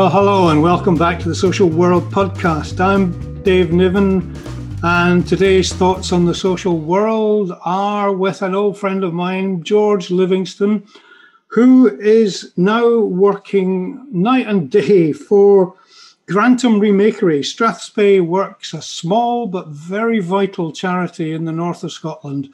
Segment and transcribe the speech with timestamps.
[0.00, 2.80] Well, hello and welcome back to the Social World podcast.
[2.80, 4.34] I'm Dave Niven,
[4.82, 10.10] and today's thoughts on the social world are with an old friend of mine, George
[10.10, 10.86] Livingston,
[11.48, 15.74] who is now working night and day for
[16.26, 17.40] Grantown Remakery.
[17.40, 22.48] Strathspey Works, a small but very vital charity in the north of Scotland.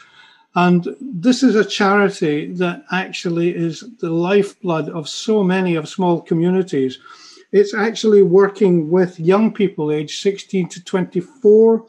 [0.56, 6.20] And this is a charity that actually is the lifeblood of so many of small
[6.20, 6.98] communities.
[7.56, 11.86] It's actually working with young people aged 16 to 24.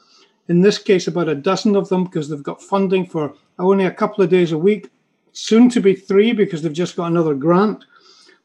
[0.47, 3.91] In this case, about a dozen of them because they've got funding for only a
[3.91, 4.89] couple of days a week,
[5.33, 7.83] soon to be three because they've just got another grant.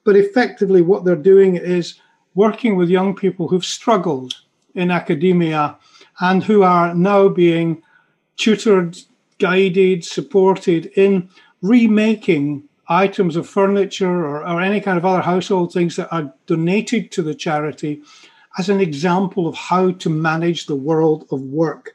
[0.02, 2.00] But effectively, what they're doing is
[2.34, 4.34] working with young people who've struggled
[4.74, 5.78] in academia
[6.18, 7.84] and who are now being
[8.36, 8.98] tutored,
[9.38, 15.96] guided, supported in remaking items of furniture or, or any kind of other household things
[15.96, 18.02] that are donated to the charity
[18.58, 21.94] as an example of how to manage the world of work.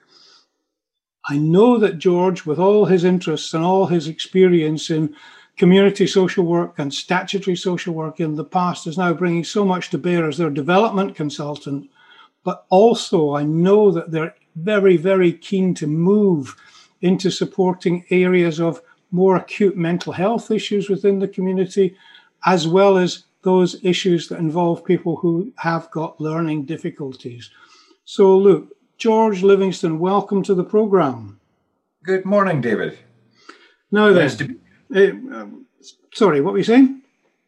[1.30, 5.14] I know that George, with all his interests and all his experience in
[5.58, 9.90] community social work and statutory social work in the past, is now bringing so much
[9.90, 11.90] to bear as their development consultant.
[12.44, 16.56] But also, I know that they're very, very keen to move
[17.02, 21.96] into supporting areas of more acute mental health issues within the community,
[22.46, 27.50] as well as those issues that involve people who have got learning difficulties.
[28.06, 31.40] So, look, George Livingston, welcome to the program.
[32.04, 32.98] Good morning, David.
[33.92, 34.58] Now then, nice be-
[35.34, 35.46] uh,
[36.14, 37.02] sorry, what were you saying?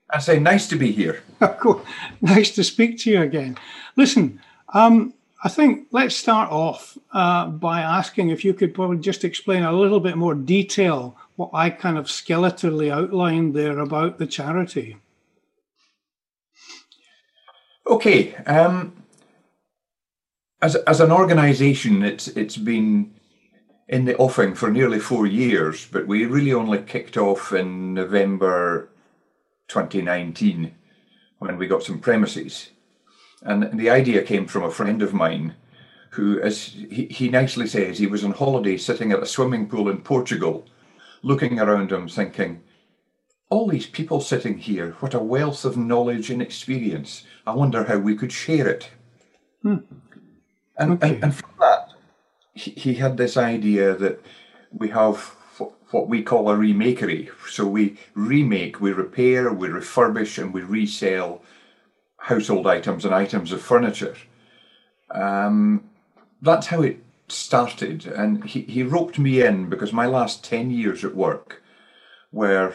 [0.10, 1.24] I say nice to be here.
[2.22, 3.58] nice to speak to you again.
[3.96, 4.42] Listen,
[4.74, 9.64] um, I think let's start off uh, by asking if you could probably just explain
[9.64, 14.98] a little bit more detail what I kind of skeletally outlined there about the charity.
[17.88, 18.36] Okay.
[18.46, 19.06] Um,
[20.62, 23.14] as, as an organisation, it's it's been
[23.88, 28.90] in the offing for nearly four years, but we really only kicked off in November
[29.70, 30.76] 2019
[31.38, 32.72] when we got some premises.
[33.44, 35.56] And the idea came from a friend of mine
[36.10, 39.88] who, as he, he nicely says, he was on holiday sitting at a swimming pool
[39.88, 40.66] in Portugal
[41.22, 42.62] looking around him, thinking,
[43.50, 47.24] all these people sitting here, what a wealth of knowledge and experience.
[47.48, 48.90] I wonder how we could share it.
[49.64, 49.78] Hmm.
[50.78, 51.16] And, okay.
[51.16, 51.90] and, and from that,
[52.54, 54.24] he, he had this idea that
[54.72, 55.36] we have
[55.92, 57.30] what we call a remakery.
[57.50, 61.42] So we remake, we repair, we refurbish, and we resell
[62.18, 64.16] household items and items of furniture.
[65.10, 65.90] Um,
[66.42, 71.04] that's how it started, and he, he roped me in because my last 10 years
[71.04, 71.62] at work
[72.32, 72.74] were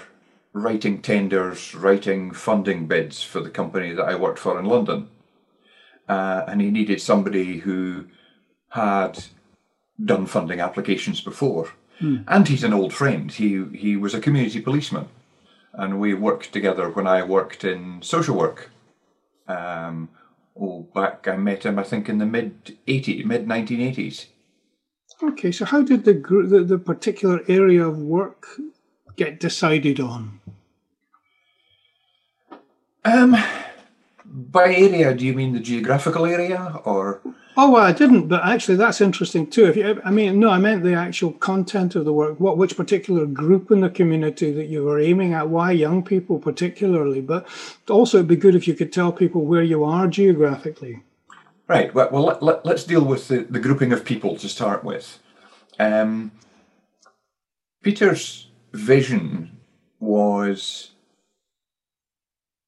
[0.53, 5.09] writing tenders, writing funding bids for the company that I worked for in London.
[6.09, 8.06] Uh, and he needed somebody who
[8.70, 9.25] had
[10.03, 11.71] done funding applications before.
[11.98, 12.19] Hmm.
[12.26, 13.31] And he's an old friend.
[13.31, 15.09] He he was a community policeman,
[15.72, 18.71] and we worked together when I worked in social work.
[19.47, 20.09] Um,
[20.60, 24.26] oh, back I met him I think in the mid 80s, mid 1980s.
[25.23, 28.61] Okay, so how did the, the, the particular area of work
[29.17, 30.41] get decided on?
[33.05, 33.37] Um,
[34.25, 37.21] by area, do you mean the geographical area, or?
[37.57, 39.67] Oh, well, I didn't, but actually, that's interesting too.
[39.67, 42.41] If you, I mean, no, I meant the actual content of the work.
[42.41, 45.49] What, which particular group in the community that you were aiming at?
[45.49, 47.21] Why young people particularly?
[47.21, 47.47] But
[47.89, 51.03] also, it'd be good if you could tell people where you are geographically.
[51.67, 51.95] Right.
[51.95, 55.19] Well, well let, us deal with the, the grouping of people to start with.
[55.79, 56.33] Um,
[57.83, 59.59] Peter's vision
[59.99, 60.91] was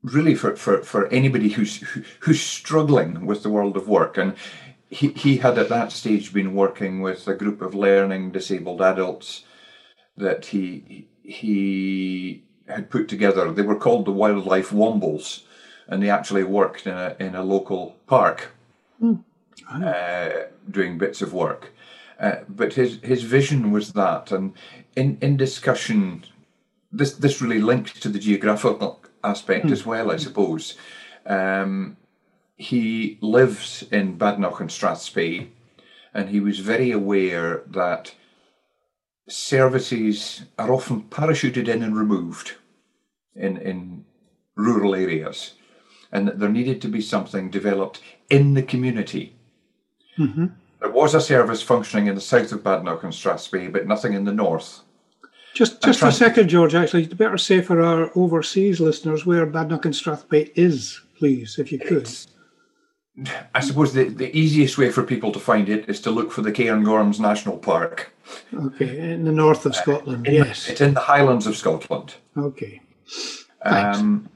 [0.02, 1.78] really for, for, for anybody who's
[2.20, 4.34] who's struggling with the world of work and
[4.88, 9.42] he, he had at that stage been working with a group of learning disabled adults
[10.16, 15.42] that he he had put together they were called the wildlife wombles
[15.88, 18.52] and they actually worked in a in a local park
[19.00, 19.22] mm.
[19.70, 21.72] uh, doing bits of work.
[22.18, 24.54] Uh, but his his vision was that, and
[24.96, 26.24] in in discussion,
[26.90, 29.72] this this really linked to the geographical aspect mm.
[29.72, 30.76] as well, I suppose.
[31.26, 31.96] Um,
[32.56, 35.50] he lives in Badenoch and Strathspey,
[36.14, 38.14] and he was very aware that
[39.28, 42.54] services are often parachuted in and removed
[43.34, 44.04] in in
[44.56, 45.52] rural areas
[46.12, 48.00] and that there needed to be something developed
[48.30, 49.34] in the community.
[50.18, 50.46] Mm-hmm.
[50.80, 54.24] There was a service functioning in the south of Badenoch and Strathspey, but nothing in
[54.24, 54.80] the north.
[55.54, 56.74] Just, just a second, George.
[56.74, 61.00] Actually, it's better say for our overseas listeners where Badenoch and Strathspey is.
[61.18, 62.08] please, if you could.
[63.54, 66.42] I suppose the, the easiest way for people to find it is to look for
[66.42, 68.12] the Cairngorms National Park.
[68.52, 70.68] Okay, in the north of Scotland, In- yes.
[70.68, 72.14] It's in the Highlands of Scotland.
[72.36, 72.82] Okay.
[73.62, 74.28] Um,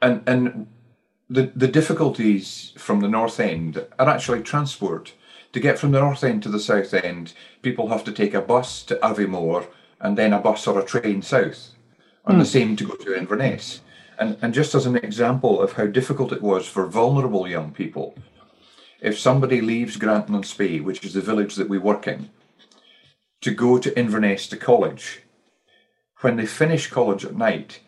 [0.00, 0.66] and and
[1.30, 5.14] the the difficulties from the north end are actually transport.
[5.52, 7.32] To get from the north end to the south end,
[7.62, 9.66] people have to take a bus to Aviemore
[10.00, 11.74] and then a bus or a train south,
[12.24, 12.50] and the hmm.
[12.50, 13.80] same to go to Inverness.
[14.18, 18.16] And and just as an example of how difficult it was for vulnerable young people,
[19.00, 22.30] if somebody leaves Grantown on Spey, which is the village that we work in,
[23.40, 25.22] to go to Inverness to college,
[26.20, 27.80] when they finish college at night,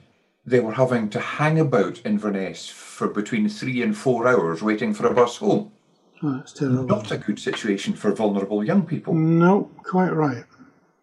[0.44, 5.06] they were having to hang about Inverness for between three and four hours waiting for
[5.06, 5.73] a bus home.
[6.23, 6.85] Oh, that's terrible.
[6.85, 9.15] Not a good situation for vulnerable young people.
[9.15, 10.44] No, quite right.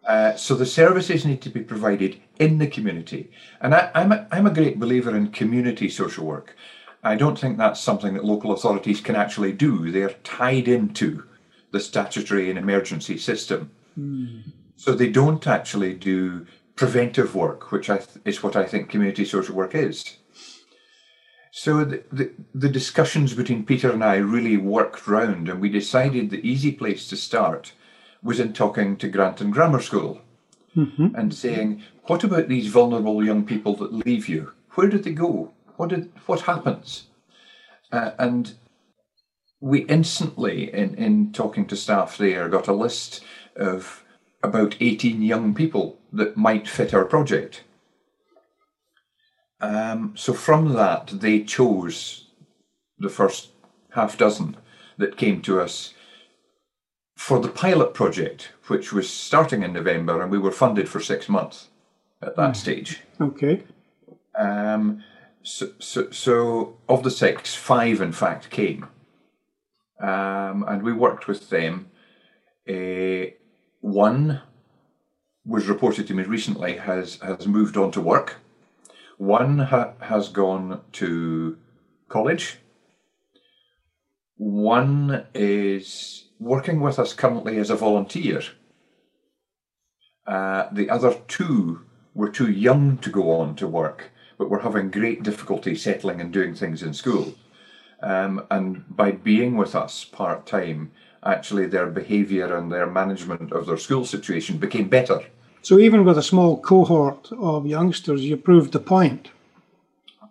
[0.06, 3.30] Uh, so the services need to be provided in the community.
[3.60, 6.56] And I, I'm, a, I'm a great believer in community social work.
[7.02, 9.90] I don't think that's something that local authorities can actually do.
[9.90, 11.24] They're tied into
[11.70, 13.70] the statutory and emergency system.
[14.76, 16.46] So they don't actually do
[16.80, 20.16] preventive work, which I th- is what I think community social work is.
[21.52, 26.30] So the, the, the discussions between Peter and I really worked round, and we decided
[26.30, 27.74] the easy place to start
[28.22, 30.22] was in talking to Grantown Grammar School
[31.14, 34.52] and saying, "What about these vulnerable young people that leave you?
[34.74, 35.52] Where did they go?
[35.76, 37.08] What did what happens?"
[37.92, 38.54] Uh, and
[39.60, 43.22] we instantly, in, in talking to staff there, got a list
[43.56, 44.02] of
[44.42, 47.62] about 18 young people that might fit our project.
[49.60, 52.26] Um, so from that, they chose
[52.98, 53.50] the first
[53.90, 54.56] half dozen
[54.98, 55.94] that came to us
[57.16, 61.28] for the pilot project, which was starting in November, and we were funded for six
[61.28, 61.68] months
[62.22, 63.00] at that stage.
[63.20, 63.62] Okay.
[64.34, 65.04] Um,
[65.42, 68.88] so, so, so of the six, five in fact came,
[70.00, 71.90] um, and we worked with them.
[72.68, 73.36] Uh,
[73.80, 74.40] one
[75.44, 78.36] was reported to me recently has has moved on to work.
[79.18, 81.58] One ha- has gone to
[82.08, 82.58] college.
[84.36, 88.42] One is working with us currently as a volunteer.
[90.26, 91.82] Uh, the other two
[92.14, 96.32] were too young to go on to work, but were having great difficulty settling and
[96.32, 97.34] doing things in school.
[98.02, 100.92] Um, and by being with us part time,
[101.24, 105.20] actually their behaviour and their management of their school situation became better.
[105.62, 109.30] So even with a small cohort of youngsters, you proved the point.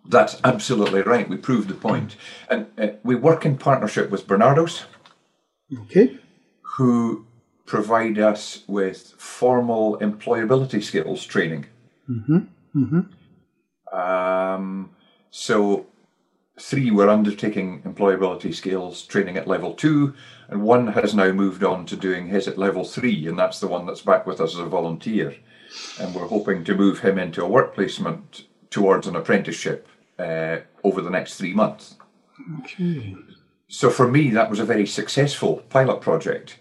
[0.06, 1.30] That's absolutely right.
[1.30, 2.16] We proved the point.
[2.50, 4.86] And uh, we work in partnership with Barnardo's,
[5.82, 6.18] Okay.
[6.78, 7.26] who
[7.68, 11.68] provide us with formal employability skills training.
[12.10, 12.48] Mhm.
[13.94, 14.90] Um,
[15.30, 15.86] so,
[16.60, 20.14] three were undertaking employability skills training at level two,
[20.50, 23.68] and one has now moved on to doing his at level three, and that's the
[23.68, 25.36] one that's back with us as a volunteer.
[26.00, 31.02] And we're hoping to move him into a work placement towards an apprenticeship uh, over
[31.02, 31.96] the next three months.
[32.60, 33.16] Okay.
[33.68, 36.58] So for me, that was a very successful pilot project,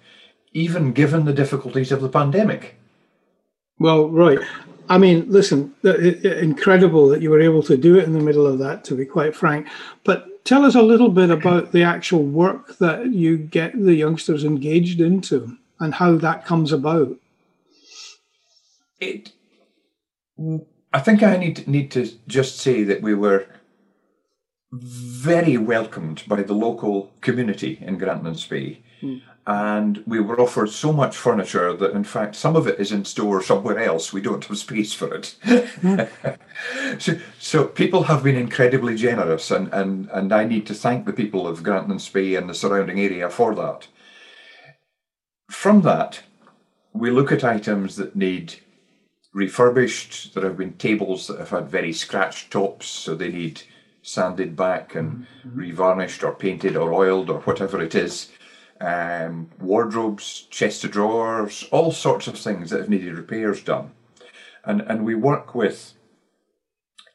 [0.52, 2.76] even given the difficulties of the pandemic.
[3.78, 4.40] Well, right.
[4.88, 8.12] I mean, listen, th- i- i- incredible that you were able to do it in
[8.12, 9.66] the middle of that, to be quite frank.
[10.04, 14.44] But tell us a little bit about the actual work that you get the youngsters
[14.44, 17.16] engaged into and how that comes about.
[19.00, 19.32] It,
[20.92, 23.46] I think I need need to just say that we were
[24.72, 28.82] very welcomed by the local community in Grantown and Spey.
[29.00, 29.16] Hmm.
[29.48, 33.06] And we were offered so much furniture that, in fact, some of it is in
[33.06, 34.12] store somewhere else.
[34.12, 35.36] We don't have space for it.
[36.98, 41.14] so, so people have been incredibly generous, and, and, and I need to thank the
[41.14, 43.88] people of grantland Spey and the surrounding area for that.
[45.50, 46.24] From that,
[46.92, 48.56] we look at items that need
[49.32, 50.34] refurbished.
[50.34, 53.62] There have been tables that have had very scratched tops, so they need
[54.02, 55.58] sanded back and mm-hmm.
[55.58, 58.28] revarnished or painted or oiled or whatever it is.
[58.80, 63.90] Um, wardrobes, chest of drawers, all sorts of things that have needed repairs done.
[64.64, 65.94] And, and we work with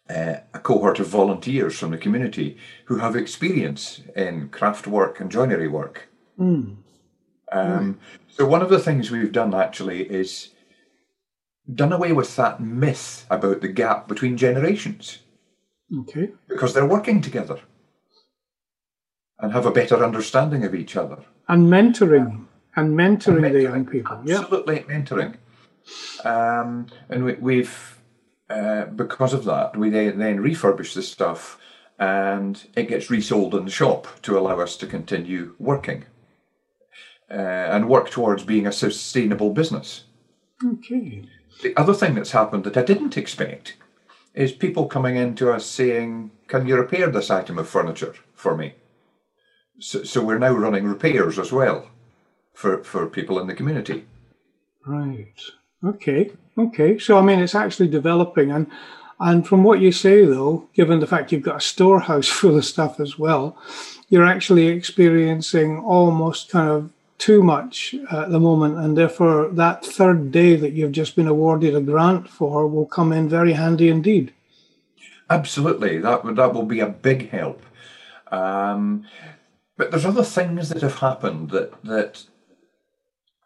[0.10, 5.32] uh, a cohort of volunteers from the community who have experience in craft work and
[5.32, 6.10] joinery work.
[7.51, 10.50] Um, so one of the things we've done actually is
[11.74, 15.20] done away with that myth about the gap between generations
[16.00, 16.32] Okay.
[16.50, 17.60] because they're working together
[19.39, 21.24] and have a better understanding of each other.
[21.48, 22.46] And mentoring
[22.76, 24.18] and mentoring the young people.
[24.18, 25.36] Absolutely mentoring.
[26.24, 28.00] Um, and we, we've,
[28.50, 31.60] uh, because of that, we then, then refurbished the stuff
[32.00, 36.06] and it gets resold in the shop to allow us to continue working
[37.30, 40.06] uh, and work towards being a sustainable business.
[40.64, 41.28] Okay.
[41.62, 43.78] The other thing that's happened that I didn't expect
[44.34, 48.58] is people coming in to us saying, Can you repair this item of furniture for
[48.58, 48.74] me?
[49.80, 51.89] So, so we're now running repairs as well
[52.53, 54.06] for, for people in the community.
[54.86, 55.39] Right.
[55.84, 56.32] Okay.
[56.58, 57.00] Okay.
[57.00, 58.68] So I mean, it's actually developing, and
[59.20, 62.65] and from what you say, though, given the fact you've got a storehouse full of
[62.65, 63.58] stuff as well,
[64.10, 70.32] you're actually experiencing almost kind of too much at the moment, and therefore that third
[70.32, 74.34] day that you've just been awarded a grant for will come in very handy indeed.
[75.30, 77.62] Absolutely, that that will be a big help.
[78.32, 79.06] Um,
[79.77, 82.24] but there's other things that have happened that that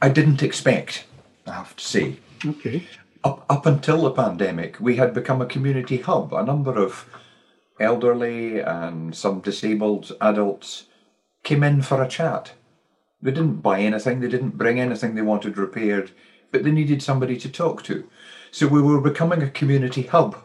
[0.02, 1.06] I didn't expect.
[1.46, 2.18] I have to say.
[2.46, 2.88] Okay.
[3.24, 6.34] Up up until the pandemic, we had become a community hub.
[6.34, 7.10] A number of
[7.80, 10.86] elderly and some disabled adults
[11.44, 12.54] came in for a chat
[13.22, 16.12] they didn't buy anything, they didn't bring anything they wanted repaired,
[16.52, 18.08] but they needed somebody to talk to.
[18.52, 20.38] So we were becoming a community hub.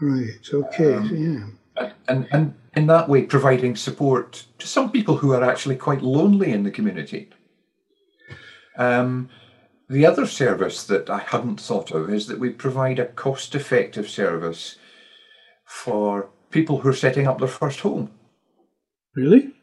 [0.00, 1.46] Right, okay, um, yeah.
[2.08, 6.52] And, and in that way, providing support to some people who are actually quite lonely
[6.52, 7.28] in the community.
[8.76, 9.28] Um,
[9.88, 14.08] the other service that I hadn't thought of is that we provide a cost effective
[14.08, 14.76] service
[15.64, 18.10] for people who are setting up their first home.
[19.14, 19.54] Really?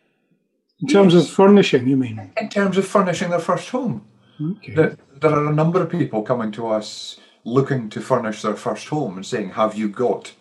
[0.81, 1.24] In terms yes.
[1.24, 2.31] of furnishing, you mean?
[2.38, 4.05] In terms of furnishing their first home.
[4.41, 4.74] Okay.
[4.74, 8.88] There, there are a number of people coming to us looking to furnish their first
[8.89, 10.34] home and saying, Have you got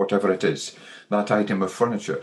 [0.00, 0.74] whatever it is,
[1.10, 2.22] that item of furniture?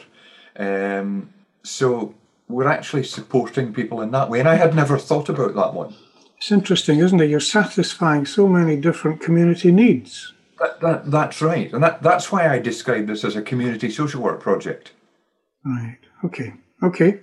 [0.57, 2.15] Um, so
[2.47, 4.39] we're actually supporting people in that way.
[4.39, 5.93] And I had never thought about that one.
[6.37, 7.29] It's interesting, isn't it?
[7.29, 10.33] You're satisfying so many different community needs.
[10.59, 11.71] That, that, that's right.
[11.73, 14.91] And that, that's why I describe this as a community social work project.
[15.65, 15.97] Right.
[16.23, 16.53] Okay.
[16.83, 17.19] Okay.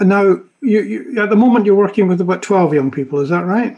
[0.00, 3.44] Now, you, you, at the moment, you're working with about 12 young people, is that
[3.44, 3.76] right?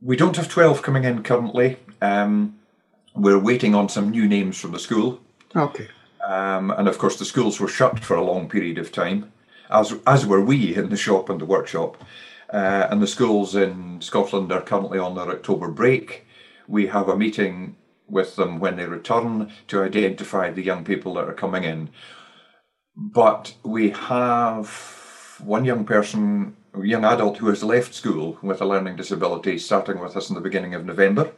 [0.00, 1.78] We don't have 12 coming in currently.
[2.00, 2.58] Um,
[3.16, 5.20] we're waiting on some new names from the school.
[5.56, 5.88] Okay.
[6.26, 9.32] Um, and of course, the schools were shut for a long period of time,
[9.70, 12.02] as, as were we in the shop and the workshop.
[12.52, 16.26] Uh, and the schools in Scotland are currently on their October break.
[16.68, 17.76] We have a meeting
[18.08, 21.90] with them when they return to identify the young people that are coming in.
[22.96, 28.96] But we have one young person, young adult who has left school with a learning
[28.96, 31.32] disability, starting with us in the beginning of November.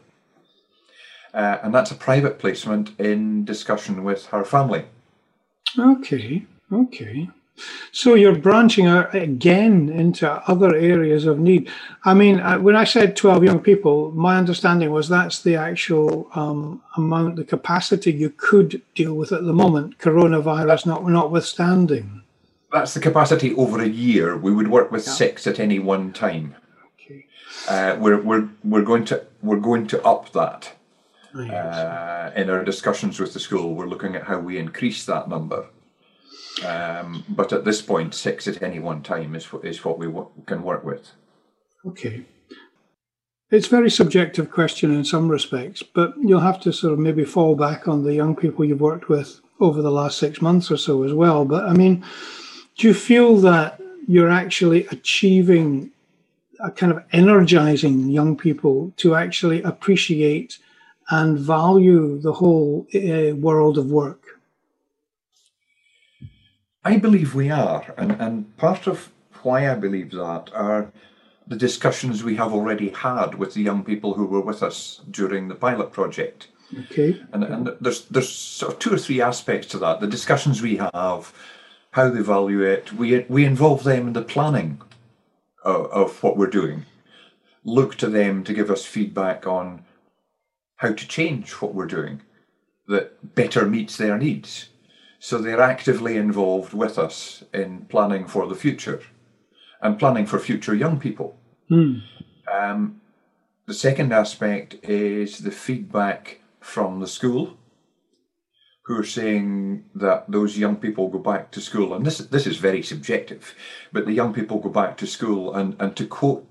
[1.34, 4.84] Uh, and that's a private placement in discussion with her family.
[5.78, 7.28] Okay, okay.
[7.92, 11.70] So you're branching out again into other areas of need.
[12.04, 16.28] I mean, uh, when I said 12 young people, my understanding was that's the actual
[16.34, 22.22] um, amount, the capacity you could deal with at the moment, coronavirus not, notwithstanding.
[22.72, 24.36] That's the capacity over a year.
[24.36, 25.12] We would work with yeah.
[25.12, 26.56] six at any one time.
[27.00, 27.26] Okay.
[27.68, 30.74] Uh, we're, we're, we're, going to, we're going to up that.
[31.38, 35.66] Uh, in our discussions with the school, we're looking at how we increase that number.
[36.64, 40.30] Um, but at this point, six at any one time is, is what we w-
[40.46, 41.10] can work with.
[41.86, 42.24] Okay.
[43.50, 47.24] It's a very subjective question in some respects, but you'll have to sort of maybe
[47.24, 50.76] fall back on the young people you've worked with over the last six months or
[50.76, 51.44] so as well.
[51.44, 52.04] But I mean,
[52.76, 55.92] do you feel that you're actually achieving
[56.60, 60.58] a kind of energizing young people to actually appreciate
[61.10, 64.22] and value the whole uh, world of work?
[66.84, 69.10] I believe we are, and, and part of
[69.42, 70.92] why I believe that are
[71.46, 75.48] the discussions we have already had with the young people who were with us during
[75.48, 76.48] the pilot project.
[76.78, 77.22] Okay.
[77.32, 80.00] And, and there's there's sort of two or three aspects to that.
[80.00, 81.32] The discussions we have,
[81.92, 82.92] how they value it.
[82.92, 84.80] We we involve them in the planning
[85.64, 86.84] of, of what we're doing.
[87.64, 89.84] Look to them to give us feedback on
[90.76, 92.22] how to change what we're doing
[92.88, 94.68] that better meets their needs.
[95.18, 99.00] So they're actively involved with us in planning for the future
[99.80, 101.38] and planning for future young people.
[101.70, 102.02] Mm.
[102.52, 103.00] Um,
[103.66, 107.58] the second aspect is the feedback from the school,
[108.84, 112.56] who are saying that those young people go back to school, and this this is
[112.58, 113.54] very subjective,
[113.92, 116.48] but the young people go back to school, and, and to quote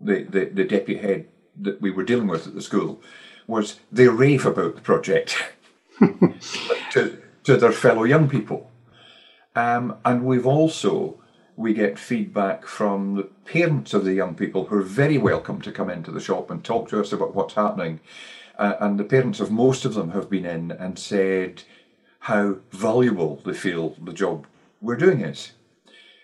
[0.00, 1.28] the, the, the deputy head
[1.60, 3.00] that we were dealing with at the school,
[3.50, 5.36] was they rave about the project.
[6.90, 8.70] to, to their fellow young people.
[9.54, 11.16] Um, and we've also
[11.56, 15.72] we get feedback from the parents of the young people who are very welcome to
[15.72, 18.00] come into the shop and talk to us about what's happening.
[18.58, 21.62] Uh, and the parents of most of them have been in and said
[22.20, 24.46] how valuable they feel the job
[24.80, 25.52] we're doing is.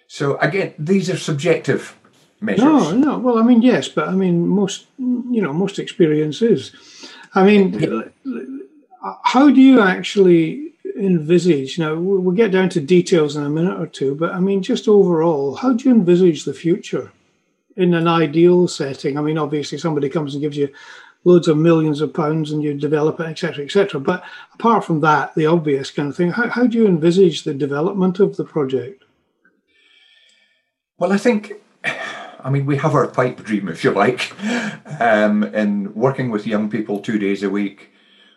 [0.07, 1.99] So again, these are subjective
[2.41, 2.65] measures.
[2.65, 3.19] No, no.
[3.19, 6.73] Well, I mean, yes, but I mean, most you know, most experience is.
[7.37, 8.13] I mean,
[9.25, 11.79] how do you actually envisage?
[11.79, 14.89] Now we'll get down to details in a minute or two, but I mean, just
[14.89, 17.13] overall, how do you envisage the future
[17.77, 19.19] in an ideal setting?
[19.19, 20.73] I mean, obviously, somebody comes and gives you
[21.25, 24.01] loads of millions of pounds and you develop it, etc., etc.
[24.01, 24.25] But
[24.55, 28.19] apart from that, the obvious kind of thing, how, how do you envisage the development
[28.19, 29.05] of the project?
[30.99, 31.53] Well, I think,
[32.47, 34.33] I mean, we have our pipe dream, if you like,
[35.01, 37.91] um, in working with young people two days a week,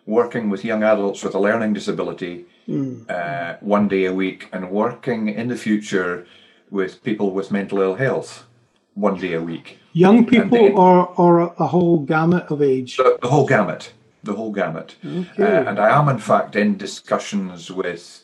[0.07, 3.07] working with young adults with a learning disability mm.
[3.07, 6.25] uh, one day a week, and working in the future
[6.71, 8.47] with people with mental ill health
[8.95, 9.77] one day a week.
[9.93, 12.97] Young people then, or, or a whole gamut of age?
[12.97, 13.93] The, the whole gamut.
[14.23, 14.95] The whole gamut.
[15.05, 15.43] Okay.
[15.43, 18.23] Uh, and I am, in fact, in discussions with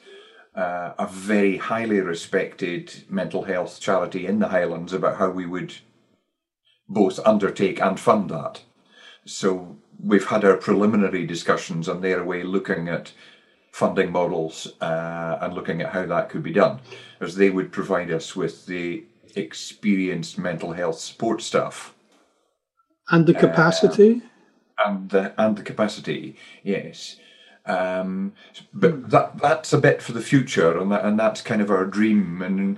[0.55, 5.75] uh, a very highly respected mental health charity in the Highlands about how we would
[6.87, 8.61] both undertake and fund that.
[9.25, 13.11] So we've had our preliminary discussions and they're away looking at
[13.71, 16.79] funding models uh, and looking at how that could be done,
[17.19, 19.03] as they would provide us with the
[19.35, 21.93] experienced mental health support staff.
[23.09, 24.21] And the capacity?
[24.23, 24.29] Uh,
[24.87, 27.17] and the and the capacity, yes.
[27.67, 28.33] Um,
[28.73, 29.09] but hmm.
[29.09, 32.41] that that's a bit for the future, and that, and that's kind of our dream.
[32.41, 32.77] And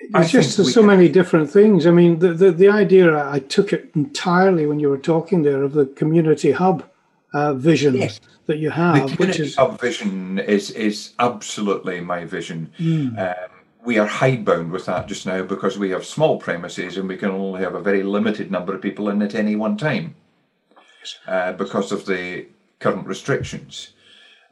[0.00, 0.88] it's I just there's so can...
[0.88, 1.86] many different things.
[1.86, 5.62] I mean, the, the the idea I took it entirely when you were talking there
[5.62, 6.84] of the community hub
[7.32, 8.20] uh, vision yes.
[8.46, 8.94] that you have.
[8.94, 9.56] The community which is...
[9.56, 12.72] hub vision is is absolutely my vision.
[12.78, 13.18] Mm.
[13.18, 13.50] Um,
[13.84, 17.30] we are hidebound with that just now because we have small premises and we can
[17.30, 20.14] only have a very limited number of people in at any one time
[21.26, 22.46] uh, because of the
[22.78, 23.90] current restrictions.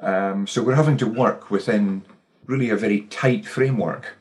[0.00, 2.02] Um, so we're having to work within
[2.46, 4.16] really a very tight framework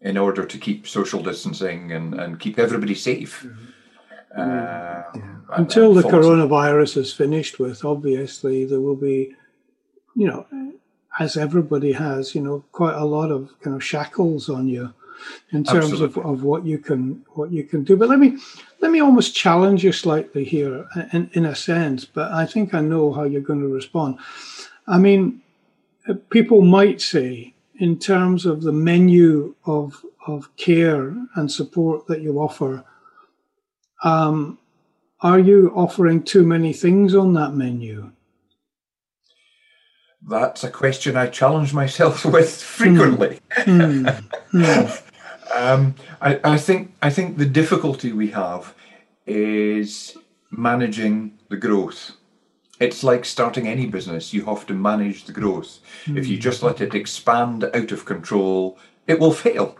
[0.00, 3.42] in order to keep social distancing and, and keep everybody safe.
[3.44, 3.64] Mm-hmm.
[4.34, 5.36] Uh, yeah.
[5.50, 9.34] Until the coronavirus is finished with, obviously, there will be,
[10.16, 10.46] you know,
[11.18, 14.94] as everybody has, you know, quite a lot of kind of shackles on you
[15.50, 17.96] in terms of, of what you can what you can do.
[17.96, 18.38] But let me
[18.80, 22.80] let me almost challenge you slightly here in, in a sense, but I think I
[22.80, 24.18] know how you're going to respond.
[24.86, 25.40] I mean,
[26.30, 32.38] people might say in terms of the menu of of care and support that you
[32.38, 32.84] offer,
[34.04, 34.58] um,
[35.20, 38.12] are you offering too many things on that menu?
[40.28, 43.40] That's a question I challenge myself with frequently.
[43.50, 44.24] Mm.
[44.52, 45.02] Mm.
[45.54, 48.74] um, I, I, think I think the difficulty we have
[49.26, 50.16] is
[50.50, 52.12] managing the growth.
[52.80, 54.32] It's like starting any business.
[54.32, 55.78] You have to manage the growth.
[56.06, 56.18] Mm.
[56.18, 59.76] If you just let it expand out of control, it will fail.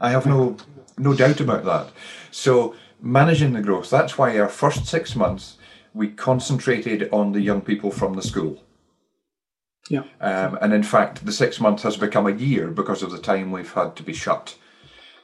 [0.00, 0.56] I have no
[0.96, 1.92] no doubt about that.
[2.30, 3.90] So managing the growth.
[3.90, 5.56] That's why our first six months
[5.94, 8.60] we concentrated on the young people from the school
[9.88, 10.02] yeah.
[10.20, 13.50] Um, and in fact, the six months has become a year because of the time
[13.50, 14.56] we've had to be shut.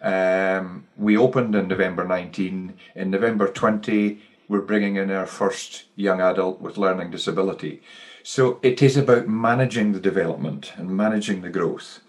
[0.04, 2.74] Um, we opened in November 19.
[2.94, 7.82] In November 20, we're bringing in our first young adult with learning disability.
[8.22, 12.00] So it is about managing the development and managing the growth.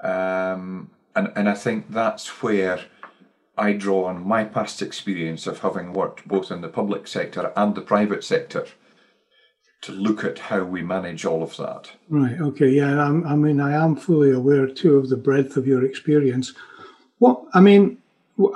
[0.00, 2.80] Um, and, and I think that's where
[3.56, 7.74] I draw on my past experience of having worked both in the public sector and
[7.74, 8.66] the private sector
[9.82, 11.92] to look at how we manage all of that.
[12.10, 12.38] Right.
[12.38, 12.68] Okay.
[12.68, 13.02] Yeah.
[13.02, 16.52] I'm, i mean, I am fully aware too of the breadth of your experience.
[17.18, 17.98] What I mean,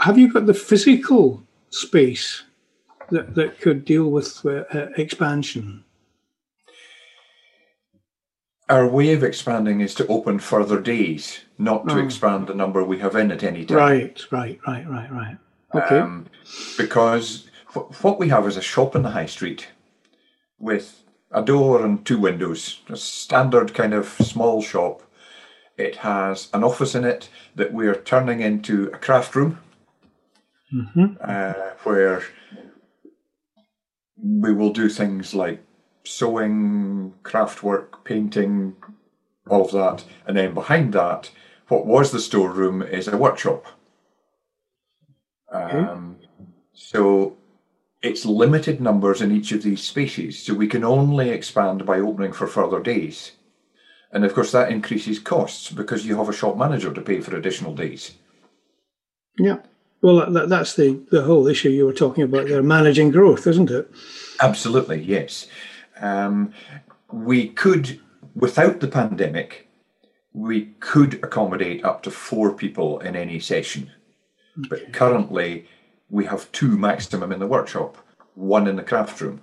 [0.02, 2.44] have you got the physical space
[3.10, 5.84] that that could deal with uh, uh, expansion?
[8.68, 12.04] Our way of expanding is to open further days, not to oh.
[12.04, 13.78] expand the number we have in at any time.
[13.78, 14.24] Right.
[14.30, 14.60] Right.
[14.66, 14.88] Right.
[14.88, 15.10] Right.
[15.10, 15.36] Right.
[15.74, 15.98] Okay.
[15.98, 16.26] Um,
[16.76, 17.48] because
[18.02, 19.68] what we have is a shop in the high street
[20.58, 25.02] with a door and two windows, a standard kind of small shop.
[25.76, 29.58] It has an office in it that we're turning into a craft room,
[30.72, 31.14] mm-hmm.
[31.20, 32.22] uh, where
[34.22, 35.62] we will do things like
[36.04, 38.76] sewing, craft work, painting,
[39.48, 40.04] all of that.
[40.26, 41.30] And then behind that,
[41.68, 43.66] what was the storeroom is a workshop.
[45.52, 46.18] Um,
[46.72, 47.36] So
[48.02, 52.32] it's limited numbers in each of these spaces, so we can only expand by opening
[52.32, 53.32] for further days.
[54.12, 57.36] And of course, that increases costs because you have a shop manager to pay for
[57.36, 58.16] additional days.
[59.38, 59.58] Yeah.
[60.02, 63.70] Well, that, that's the, the whole issue you were talking about there managing growth, isn't
[63.70, 63.90] it?
[64.40, 65.46] Absolutely, yes.
[66.00, 66.54] Um,
[67.12, 68.00] we could,
[68.34, 69.68] without the pandemic,
[70.32, 73.90] we could accommodate up to four people in any session.
[74.58, 74.68] Okay.
[74.68, 75.66] But currently,
[76.08, 77.98] we have two maximum in the workshop,
[78.34, 79.42] one in the craft room.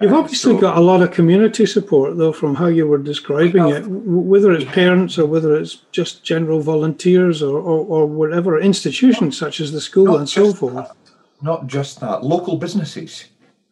[0.00, 2.98] You've um, obviously so, got a lot of community support, though, from how you were
[2.98, 8.60] describing it, whether it's parents or whether it's just general volunteers or, or, or whatever,
[8.60, 10.74] institutions such as the school and so forth.
[10.74, 10.96] That,
[11.42, 13.26] not just that, local businesses.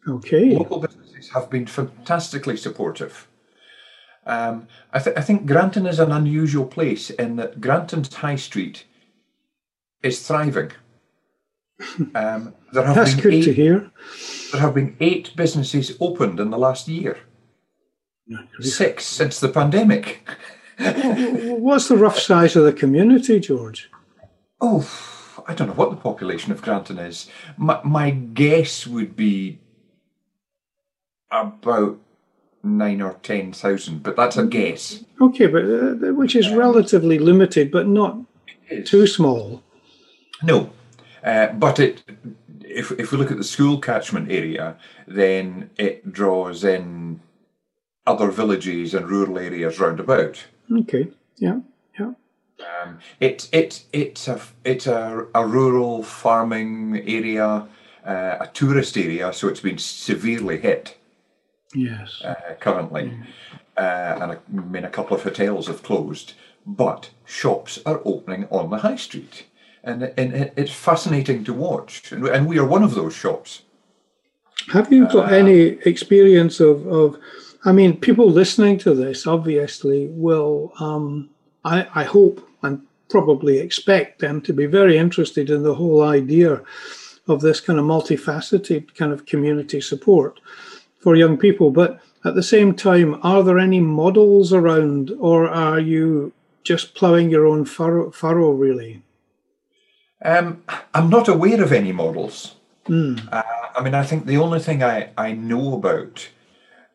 [0.07, 0.55] Okay.
[0.55, 3.27] Local businesses have been fantastically supportive.
[4.25, 8.85] Um, I, th- I think Grantown is an unusual place in that Grantown's High Street
[10.01, 10.71] is thriving.
[12.15, 13.91] Um, there have That's been good eight, to hear.
[14.53, 17.17] There have been eight businesses opened in the last year.
[18.59, 20.29] Six since the pandemic.
[20.77, 23.89] What's the rough size of the community, George?
[24.61, 24.87] Oh,
[25.47, 27.31] I don't know what the population of Grantown is.
[27.57, 29.59] My, my guess would be
[31.31, 31.97] about
[32.61, 35.03] nine or ten thousand, but that's a guess.
[35.19, 38.19] Okay, but uh, which is relatively limited, but not
[38.85, 39.63] too small.
[40.43, 40.69] No,
[41.23, 42.03] uh, but it,
[42.73, 47.19] if if we look at the school catchment area, then it draws in
[48.05, 50.45] other villages and rural areas round about.
[50.71, 51.07] Okay.
[51.37, 51.59] Yeah.
[51.99, 52.13] Yeah.
[52.59, 57.67] Um, it's it, it's a it's a, a rural farming area,
[58.05, 60.97] uh, a tourist area, so it's been severely hit.
[61.73, 62.21] Yes.
[62.21, 63.25] Uh, currently, mm.
[63.77, 66.33] uh, and I mean a couple of hotels have closed,
[66.65, 69.45] but shops are opening on the high street
[69.83, 72.11] and, and it's fascinating to watch.
[72.11, 73.63] And we are one of those shops.
[74.71, 77.17] Have you got uh, any experience of, of,
[77.65, 81.29] I mean, people listening to this obviously will, um,
[81.65, 86.61] I, I hope and probably expect them to be very interested in the whole idea
[87.27, 90.39] of this kind of multifaceted kind of community support
[90.99, 91.71] for young people.
[91.71, 96.31] But at the same time, are there any models around, or are you
[96.63, 99.03] just ploughing your own furrow, furrow really?
[100.23, 102.55] Um, I'm not aware of any models.
[102.87, 103.31] Mm.
[103.31, 103.43] Uh,
[103.75, 106.29] I mean, I think the only thing I, I know about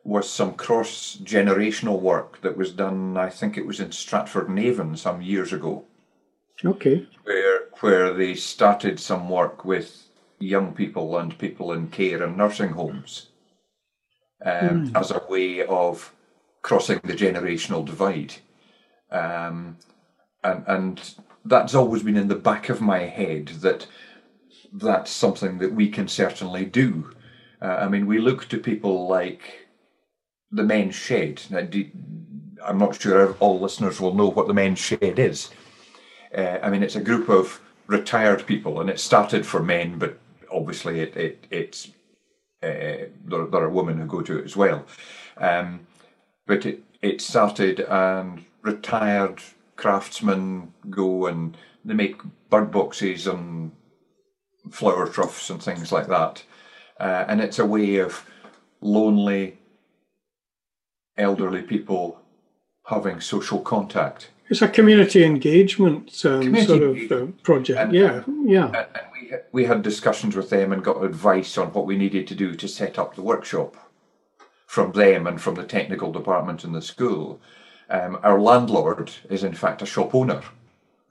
[0.03, 3.17] was some cross generational work that was done.
[3.17, 5.85] I think it was in Stratford and Avon some years ago.
[6.65, 7.07] Okay.
[7.23, 10.07] Where where they started some work with
[10.39, 13.27] young people and people in care and nursing homes
[14.43, 14.99] um, mm.
[14.99, 16.13] as a way of
[16.61, 18.33] crossing the generational divide.
[19.11, 19.77] Um,
[20.43, 23.87] and and that's always been in the back of my head that
[24.73, 27.11] that's something that we can certainly do.
[27.61, 29.67] Uh, I mean, we look to people like
[30.51, 31.41] the Men's Shed.
[31.49, 31.85] Now, do,
[32.63, 35.49] I'm not sure all listeners will know what the Men's Shed is.
[36.35, 40.19] Uh, I mean, it's a group of retired people, and it started for men, but
[40.51, 41.87] obviously it, it it's
[42.61, 44.85] uh, there, there, are women who go to it as well.
[45.37, 45.87] Um,
[46.45, 49.41] but it, it started and retired
[49.79, 53.71] craftsmen go and they make bird boxes and
[54.69, 56.43] flower troughs and things like that.
[56.99, 58.25] Uh, and it's a way of
[58.81, 59.57] lonely
[61.17, 62.19] elderly people
[62.87, 64.29] having social contact.
[64.49, 67.79] It's a community engagement um, community sort of uh, project.
[67.79, 68.65] And, yeah, yeah.
[68.65, 72.27] And, and we, we had discussions with them and got advice on what we needed
[72.27, 73.77] to do to set up the workshop
[74.65, 77.39] from them and from the technical department in the school.
[77.89, 80.41] Um, our landlord is in fact a shop owner.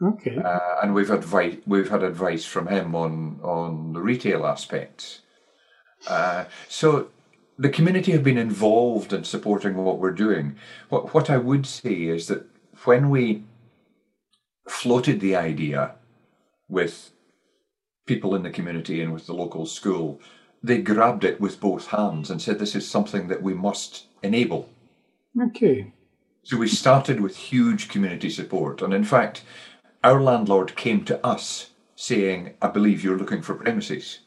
[0.00, 0.36] Okay.
[0.36, 5.20] Uh, and we've advice we've had advice from him on on the retail aspects.
[6.06, 7.08] Uh, so
[7.58, 10.56] the community have been involved in supporting what we're doing.
[10.88, 12.46] What what I would say is that
[12.84, 13.42] when we
[14.68, 15.94] floated the idea
[16.68, 17.10] with
[18.06, 20.20] people in the community and with the local school,
[20.62, 24.68] they grabbed it with both hands and said this is something that we must enable.
[25.40, 25.92] Okay.
[26.48, 28.80] So we started with huge community support.
[28.80, 29.42] And in fact,
[30.02, 34.20] our landlord came to us saying, I believe you're looking for premises,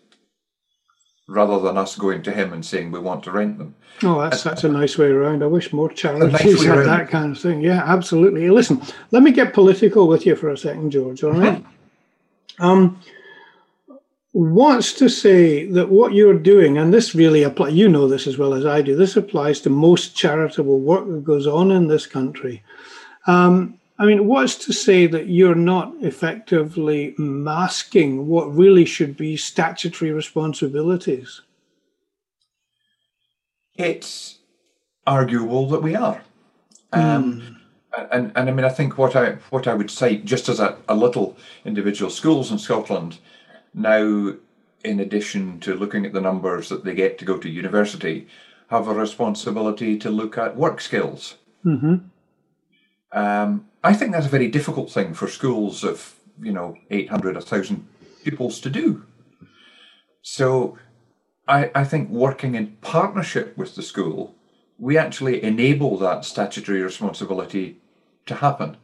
[1.28, 3.74] rather than us going to him and saying we want to rent them.
[4.04, 5.42] Oh, that's such a nice way around.
[5.42, 7.62] I wish more charities had that kind of thing.
[7.62, 8.52] Yeah, absolutely.
[8.52, 11.66] Listen, let me get political with you for a second, George, all right?
[12.60, 13.02] um,
[14.34, 18.38] wants to say that what you're doing, and this really applies, you know this as
[18.38, 22.06] well as I do, this applies to most charitable work that goes on in this
[22.06, 22.64] country.
[23.28, 29.38] Um, I mean, what's to say that you're not effectively masking what really should be
[29.38, 31.42] statutory responsibilities?
[33.76, 34.40] It's
[35.06, 36.24] arguable that we are.
[36.94, 38.08] Um, mm.
[38.12, 40.78] and, and I mean, I think what I what I would cite just as a,
[40.88, 43.20] a little individual schools in Scotland
[43.74, 44.34] now,
[44.84, 48.28] in addition to looking at the numbers that they get to go to university,
[48.70, 51.36] have a responsibility to look at work skills.
[51.66, 51.96] Mm-hmm.
[53.12, 57.88] Um, I think that's a very difficult thing for schools of, you know, 800, 1,000
[58.24, 59.06] pupils to do.
[60.22, 60.78] So
[61.48, 64.36] I, I think working in partnership with the school,
[64.78, 67.78] we actually enable that statutory responsibility
[68.26, 68.78] to happen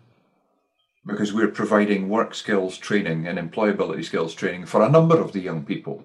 [1.08, 5.40] because we're providing work skills training and employability skills training for a number of the
[5.40, 6.04] young people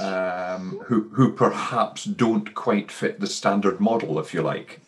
[0.00, 4.80] um, who, who perhaps don't quite fit the standard model, if you like.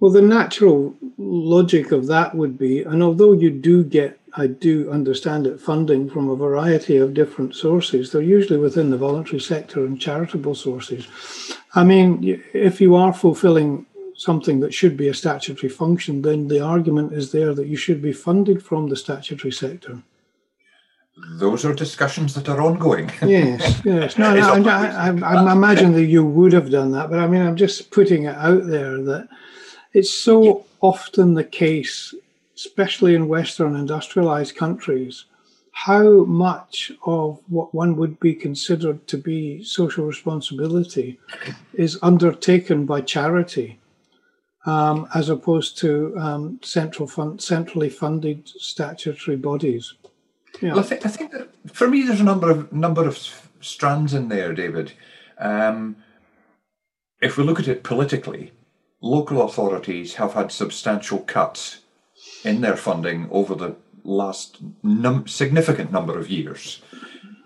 [0.00, 4.90] Well, the natural logic of that would be, and although you do get, I do
[4.90, 9.86] understand it, funding from a variety of different sources, they're usually within the voluntary sector
[9.86, 11.08] and charitable sources.
[11.74, 13.85] I mean, if you are fulfilling
[14.16, 18.00] something that should be a statutory function, then the argument is there that you should
[18.00, 20.02] be funded from the statutory sector.
[21.38, 23.10] Those are discussions that are ongoing.
[23.22, 24.18] yes, yes.
[24.18, 27.26] No, no I, I, I, I imagine that you would have done that, but I
[27.26, 29.28] mean, I'm just putting it out there that
[29.92, 32.14] it's so often the case,
[32.54, 35.24] especially in Western industrialized countries,
[35.72, 41.18] how much of what one would be considered to be social responsibility
[41.74, 43.78] is undertaken by charity
[44.66, 49.94] um, as opposed to um, central fund, centrally funded statutory bodies.
[50.60, 50.74] Yeah.
[50.74, 53.18] Well, I, th- I think that for me, there's a number of number of
[53.60, 54.92] strands in there, David.
[55.38, 55.96] Um,
[57.20, 58.52] if we look at it politically,
[59.00, 61.80] local authorities have had substantial cuts
[62.44, 66.80] in their funding over the last num- significant number of years,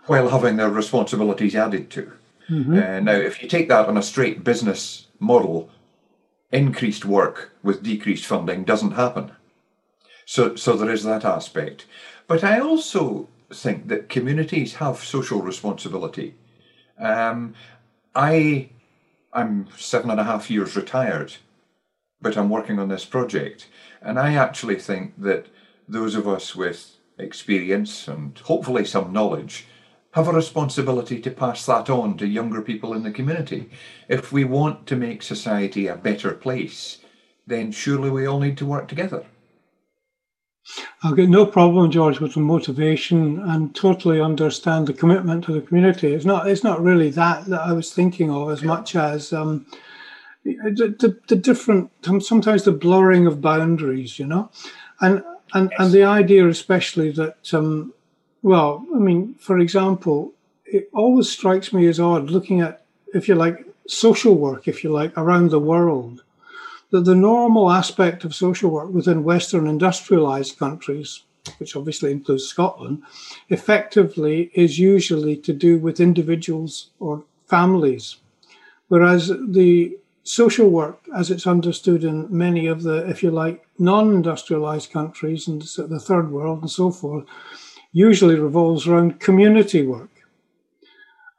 [0.06, 2.12] while having their responsibilities added to.
[2.48, 2.74] Mm-hmm.
[2.74, 5.70] Uh, now, if you take that on a straight business model,
[6.53, 9.33] increased work with decreased funding doesn't happen.
[10.27, 11.87] So, so there is that aspect.
[12.27, 16.35] But I also think that communities have social responsibility.
[16.99, 17.55] Um,
[18.15, 18.71] I,
[19.33, 21.35] I'm seven and a half years retired,
[22.21, 23.69] but I'm working on this project,
[24.01, 25.47] and I actually think that
[25.89, 29.67] those of us with experience and hopefully some knowledge
[30.12, 33.70] have a responsibility to pass that on to younger people in the community.
[34.09, 36.99] If we want to make society a better place,
[37.46, 39.25] then surely we all need to work together.
[41.03, 45.62] I've got no problem, George, with the motivation and totally understand the commitment to the
[45.62, 46.12] community.
[46.12, 46.46] It's not.
[46.46, 49.66] It's not really that that I was thinking of as much as um,
[50.44, 51.90] the, the, the different.
[52.20, 54.51] Sometimes the blurring of boundaries, you know,
[55.01, 55.81] and and yes.
[55.81, 57.94] and the idea, especially that um,
[58.42, 60.33] well, I mean, for example,
[60.64, 64.90] it always strikes me as odd looking at, if you like, social work, if you
[64.90, 66.22] like, around the world,
[66.90, 71.22] that the normal aspect of social work within Western industrialized countries,
[71.59, 73.03] which obviously includes Scotland,
[73.48, 78.16] effectively is usually to do with individuals or families.
[78.88, 84.12] Whereas the social work, as it's understood in many of the, if you like, non
[84.12, 87.24] industrialized countries and the third world and so forth,
[87.92, 90.11] usually revolves around community work.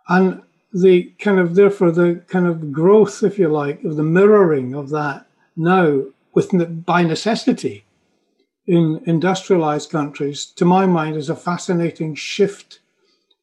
[0.08, 0.42] And
[0.74, 4.90] the kind of, therefore, the kind of growth, if you like, of the mirroring of
[4.90, 7.86] that now with, by necessity
[8.68, 12.80] in industrialized countries, to my mind, is a fascinating shift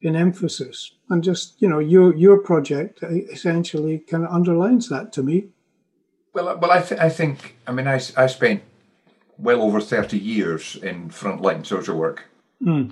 [0.01, 0.91] in emphasis.
[1.09, 5.47] And just, you know, your, your project essentially kind of underlines that to me.
[6.33, 8.61] Well, uh, well, I, th- I think, I mean, I, I spent
[9.37, 12.28] well over 30 years in frontline social work.
[12.63, 12.91] Mm.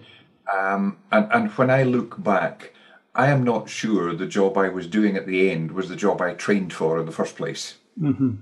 [0.54, 2.74] Um, and, and when I look back,
[3.14, 6.22] I am not sure the job I was doing at the end was the job
[6.22, 7.76] I trained for in the first place.
[8.00, 8.36] Mm-hmm.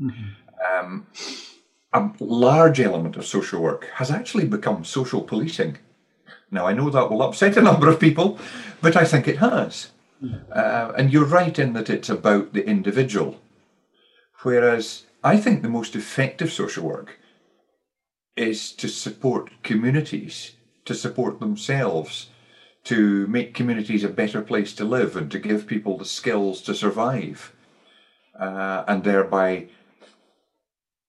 [0.00, 0.78] Mm-hmm.
[0.78, 1.06] Um,
[1.92, 5.78] a large element of social work has actually become social policing.
[6.50, 8.38] Now, I know that will upset a number of people,
[8.80, 9.90] but I think it has.
[10.52, 13.40] Uh, and you're right in that it's about the individual.
[14.42, 17.18] Whereas I think the most effective social work
[18.36, 20.52] is to support communities
[20.84, 22.28] to support themselves,
[22.84, 26.74] to make communities a better place to live, and to give people the skills to
[26.74, 27.52] survive,
[28.38, 29.68] uh, and thereby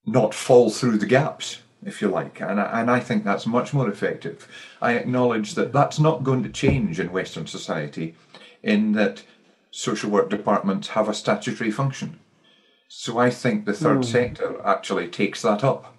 [0.05, 2.41] not fall through the gaps, if you like.
[2.41, 4.47] And I, and I think that's much more effective.
[4.81, 8.15] I acknowledge that that's not going to change in Western society,
[8.63, 9.23] in that
[9.71, 12.19] social work departments have a statutory function.
[12.87, 14.05] So I think the third mm.
[14.05, 15.95] sector actually takes that up.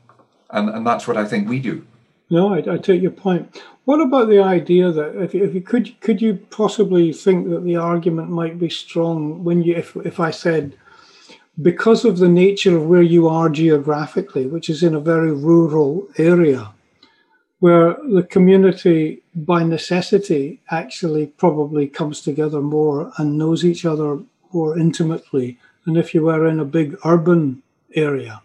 [0.51, 1.87] And, and that's what I think we do.
[2.33, 3.63] No, I, I, take your point.
[3.85, 7.77] What about the idea that if if you could could you possibly think that the
[7.77, 10.73] argument might be strong when you if if I said
[11.61, 16.09] because of the nature of where you are geographically, which is in a very rural
[16.17, 16.73] area,
[17.59, 24.21] where the community by necessity actually probably comes together more and knows each other
[24.55, 27.63] more intimately than if you were in a big urban
[27.95, 28.41] area.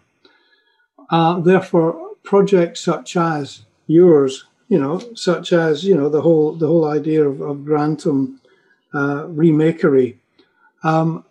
[1.08, 6.68] Uh, therefore, projects such as yours, you know, such as you know the whole the
[6.68, 8.36] whole idea of, of Grantown
[8.94, 10.16] uh, remakery,
[10.84, 11.24] um,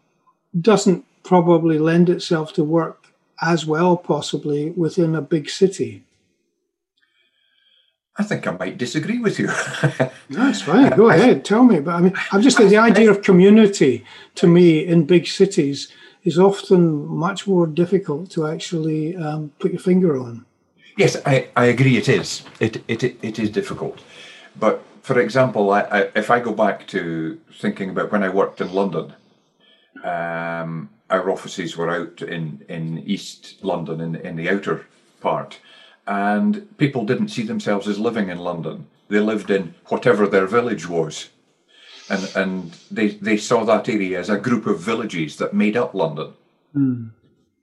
[0.59, 3.07] doesn't probably lend itself to work
[3.41, 6.03] as well, possibly within a big city.
[8.19, 9.47] I think I might disagree with you.
[10.29, 10.89] That's fine.
[10.97, 11.45] Go ahead.
[11.45, 11.79] Tell me.
[11.79, 14.03] But I mean, I'm just the idea of community
[14.35, 15.91] to me in big cities
[16.23, 20.46] is often much more difficult to actually um, put your finger on.
[20.97, 21.95] Yes, I, I agree.
[21.97, 22.43] It is.
[22.59, 23.99] It, it it is difficult.
[24.59, 28.59] But for example, I, I, if I go back to thinking about when I worked
[28.59, 29.13] in London,
[30.03, 34.85] um, our offices were out in, in East London, in, in the outer
[35.21, 35.59] part,
[36.05, 38.87] and people didn't see themselves as living in London.
[39.07, 41.29] They lived in whatever their village was.
[42.09, 45.93] And, and they, they saw that area as a group of villages that made up
[45.93, 46.33] London.
[46.75, 47.11] Mm.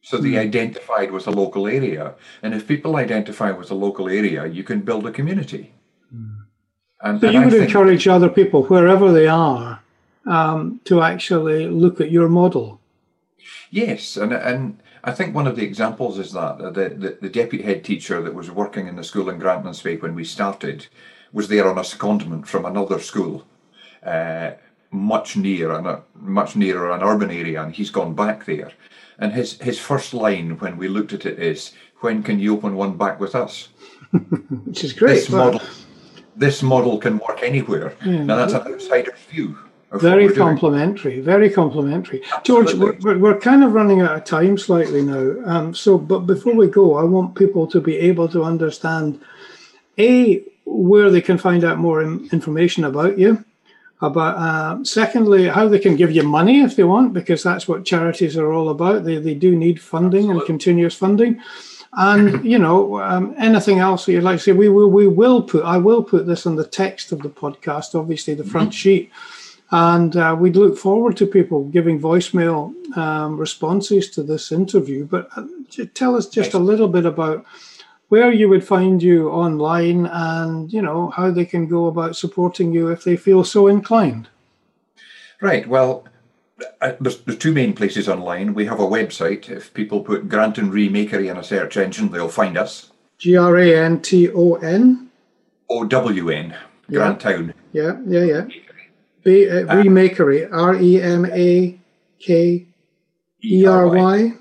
[0.05, 2.15] So they identified with a local area.
[2.43, 5.73] And if people identify with a local area, you can build a community.
[7.01, 9.83] And, so you I would encourage other people, wherever they are,
[10.27, 12.81] um, to actually look at your model.
[13.71, 17.65] Yes, and and I think one of the examples is that the, the, the deputy
[17.65, 20.87] head teacher that was working in the school in Grantown when we started
[21.33, 23.45] was there on a secondment from another school,
[24.03, 24.53] uh,
[24.91, 28.73] much near and a much nearer an urban area, and he's gone back there.
[29.19, 32.75] And his, his first line when we looked at it is, "When can you open
[32.75, 33.69] one back with us?"
[34.65, 35.15] Which is great.
[35.15, 35.61] This model,
[36.37, 37.95] this model can work anywhere.
[38.05, 38.25] Yeah.
[38.25, 39.59] Now that's an outsider's view.
[39.93, 42.21] Very complimentary, very complimentary.
[42.43, 45.37] George, we're, we're kind of running out of time slightly now.
[45.45, 49.21] Um, so, but before we go, I want people to be able to understand
[49.99, 53.45] a where they can find out more information about you
[54.05, 57.85] about uh, secondly how they can give you money if they want because that's what
[57.85, 59.05] charities are all about.
[59.05, 60.41] They, they do need funding Absolutely.
[60.41, 61.41] and continuous funding.
[61.95, 65.43] And you know um, anything else that you'd like to say we will we will
[65.43, 68.77] put i will put this on the text of the podcast obviously the front mm-hmm.
[68.77, 69.11] sheet.
[69.71, 75.05] And uh, we'd look forward to people giving voicemail um, responses to this interview.
[75.05, 75.47] But uh,
[75.95, 77.45] tell us just a little bit about
[78.15, 82.73] where you would find you online and you know how they can go about supporting
[82.73, 84.29] you if they feel so inclined.
[85.41, 86.07] Right well
[86.81, 88.55] uh, there's, there's two main places online.
[88.55, 89.51] We have a website.
[89.51, 92.93] If people put Grantown remakery in a search engine they'll find us.
[93.19, 95.11] G-r-a-n-t-o-n
[95.71, 96.55] o-w-n
[96.89, 97.53] grantown.
[97.73, 98.45] Yeah yeah yeah.
[99.25, 101.77] B, uh, uh remakery r-e-m-a-k-e-r-y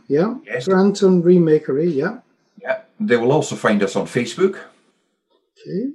[0.07, 0.36] yeah.
[0.45, 0.67] Yes.
[0.67, 2.19] Grantown remakery yeah
[2.99, 4.60] they will also find us on Facebook.
[5.51, 5.91] Okay.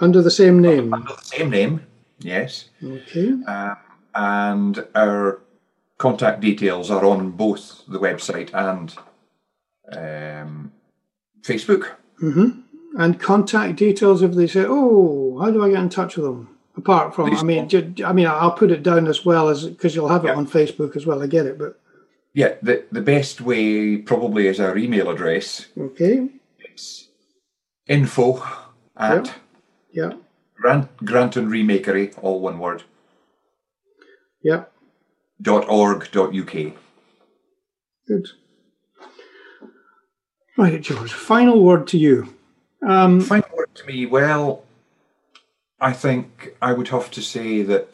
[0.00, 0.94] Under the same name?
[0.94, 1.86] Under the same name,
[2.18, 2.68] yes.
[2.82, 3.32] Okay.
[3.46, 3.76] Um,
[4.14, 5.40] and our
[5.98, 8.94] contact details are on both the website and
[9.92, 10.72] um,
[11.42, 11.90] Facebook.
[12.22, 12.60] Mm-hmm.
[12.98, 16.56] And contact details if they say, "Oh, how do I get in touch with them?"
[16.76, 17.68] Apart from, I mean,
[18.04, 20.36] I mean, I'll put it down as well as because you'll have it yeah.
[20.36, 21.22] on Facebook as well.
[21.22, 21.78] I get it, but
[22.38, 25.66] yeah, the, the best way probably is our email address.
[25.76, 26.28] Okay.
[26.60, 27.08] It's
[27.88, 28.40] info
[28.96, 29.26] at
[29.90, 30.10] yeah.
[30.10, 30.12] yeah.
[30.54, 32.84] Grant, Grantown Remakery, all one word.
[34.40, 34.66] Yeah.
[35.42, 36.52] Dot org dot uk.
[38.06, 38.28] Good.
[40.56, 41.12] Right, George.
[41.12, 42.36] Final word to you.
[42.88, 44.06] Um, Final word to me.
[44.06, 44.62] Well,
[45.80, 47.92] I think I would have to say that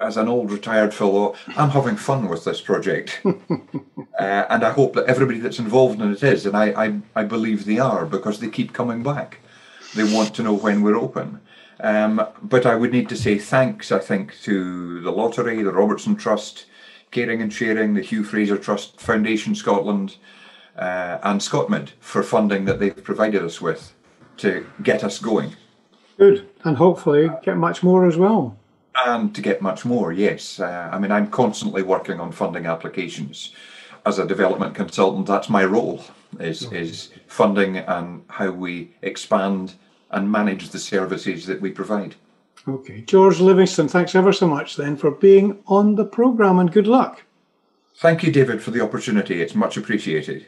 [0.00, 3.20] as an old retired fellow, I'm having fun with this project.
[3.24, 3.32] uh,
[4.18, 7.64] and I hope that everybody that's involved in it is, and I, I, I, believe
[7.64, 9.40] they are because they keep coming back.
[9.94, 11.40] They want to know when we're open.
[11.80, 16.16] Um, but I would need to say thanks, I think, to the Lottery, the Robertson
[16.16, 16.66] Trust,
[17.10, 20.16] Caring and Sharing, the Hugh Fraser Trust, Foundation Scotland,
[20.76, 23.94] uh, and ScotMid for funding that they've provided us with
[24.38, 25.54] to get us going.
[26.16, 28.56] Good, and hopefully get much more as well
[29.06, 30.60] and to get much more, yes.
[30.60, 33.52] Uh, I mean, I'm constantly working on funding applications.
[34.06, 36.04] As a development consultant, that's my role
[36.40, 36.80] is okay.
[36.80, 39.74] is funding and how we expand
[40.10, 42.14] and manage the services that we provide.
[42.66, 46.86] Okay, George Livingston, thanks ever so much then for being on the program, and good
[46.86, 47.22] luck.
[47.96, 49.40] Thank you, David, for the opportunity.
[49.40, 50.46] It's much appreciated.